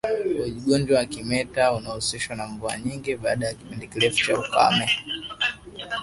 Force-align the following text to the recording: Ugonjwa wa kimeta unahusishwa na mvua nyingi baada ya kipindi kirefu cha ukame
Ugonjwa 0.57 0.97
wa 0.97 1.05
kimeta 1.05 1.71
unahusishwa 1.73 2.35
na 2.35 2.47
mvua 2.47 2.77
nyingi 2.77 3.15
baada 3.15 3.47
ya 3.47 3.53
kipindi 3.53 3.87
kirefu 3.87 4.17
cha 4.25 4.39
ukame 4.39 4.89